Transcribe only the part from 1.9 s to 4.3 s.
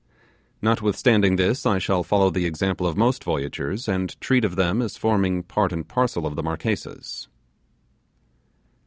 follow the example of most voyagers, and